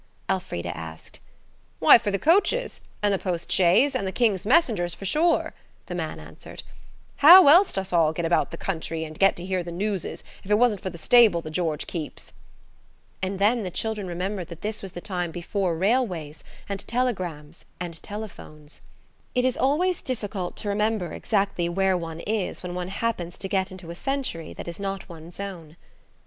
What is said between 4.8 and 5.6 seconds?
for sure,"